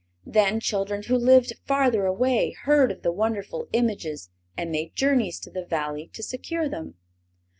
Then 0.25 0.59
children 0.59 1.03
who 1.03 1.15
lived 1.15 1.53
farther 1.67 2.07
away 2.07 2.55
heard 2.63 2.91
of 2.91 3.03
the 3.03 3.11
wonderful 3.11 3.67
images 3.71 4.31
and 4.57 4.71
made 4.71 4.95
journeys 4.95 5.39
to 5.41 5.51
the 5.51 5.63
Valley 5.63 6.07
to 6.13 6.23
secure 6.23 6.67
them. 6.67 6.95